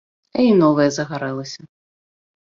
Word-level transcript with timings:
А 0.37 0.45
і 0.45 0.53
новае 0.61 0.87
загарэлася. 0.95 1.61